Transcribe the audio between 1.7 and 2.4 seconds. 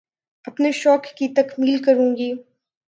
کروں گی